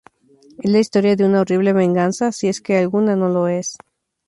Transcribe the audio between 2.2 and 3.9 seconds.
si es que alguna no lo es.